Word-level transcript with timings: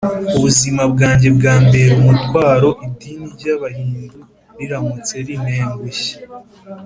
ubuzima 0.35 0.83
bwanjye 0.91 1.27
bwambera 1.37 1.93
umutwaro 2.01 2.69
idini 2.85 3.25
ry’abahindu 3.35 4.19
riramutse 4.57 5.13
rintengushye. 5.27 6.13